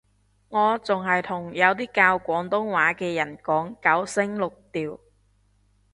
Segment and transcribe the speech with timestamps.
[0.49, 4.99] 我仲係同有啲教廣東話嘅人講九聲六調